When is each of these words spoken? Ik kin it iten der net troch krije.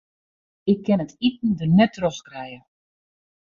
Ik 0.71 0.79
kin 0.85 1.03
it 1.05 1.17
iten 1.27 1.51
der 1.57 1.71
net 1.75 1.91
troch 1.95 2.21
krije. 2.27 2.59